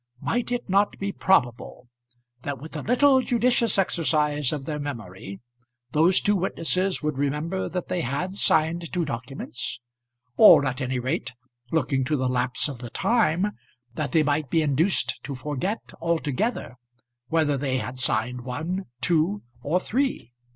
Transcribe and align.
Might 0.19 0.51
it 0.51 0.67
not 0.67 0.97
be 0.97 1.11
probable 1.11 1.87
that, 2.41 2.57
with 2.57 2.75
a 2.75 2.81
little 2.81 3.21
judicious 3.21 3.77
exercise 3.77 4.51
of 4.51 4.65
their 4.65 4.79
memory, 4.79 5.41
those 5.91 6.19
two 6.19 6.35
witnesses 6.35 7.03
would 7.03 7.19
remember 7.19 7.69
that 7.69 7.87
they 7.87 8.01
had 8.01 8.33
signed 8.33 8.91
two 8.91 9.05
documents; 9.05 9.79
or 10.37 10.65
at 10.65 10.81
any 10.81 10.97
rate, 10.97 11.35
looking 11.71 12.03
to 12.05 12.17
the 12.17 12.27
lapse 12.27 12.67
of 12.67 12.79
the 12.79 12.89
time, 12.89 13.51
that 13.93 14.11
they 14.11 14.23
might 14.23 14.49
be 14.49 14.63
induced 14.63 15.21
to 15.23 15.35
forget 15.35 15.93
altogether 16.01 16.77
whether 17.27 17.55
they 17.55 17.77
had 17.77 17.99
signed 17.99 18.41
one, 18.41 18.85
two, 19.01 19.43
or 19.61 19.79
three? 19.79 20.31